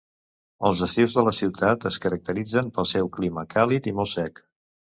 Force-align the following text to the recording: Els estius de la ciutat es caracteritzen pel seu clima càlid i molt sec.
Els 0.69 0.79
estius 0.87 1.17
de 1.17 1.25
la 1.27 1.33
ciutat 1.41 1.85
es 1.91 2.01
caracteritzen 2.07 2.75
pel 2.79 2.91
seu 2.95 3.15
clima 3.19 3.47
càlid 3.57 3.93
i 3.93 3.99
molt 4.01 4.13
sec. 4.19 4.47